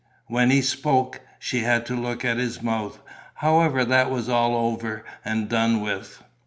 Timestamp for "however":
3.35-3.85